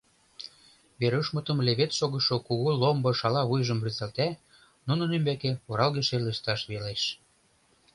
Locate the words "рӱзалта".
3.85-4.27